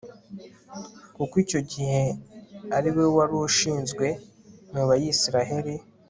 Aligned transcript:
kuko 1.15 1.33
icyo 1.43 1.59
gihe 1.71 2.01
ari 2.77 2.89
we 2.95 3.03
wari 3.15 3.33
urushinzwe 3.37 4.05
mu 4.73 4.83
bayisraheli 4.89 5.73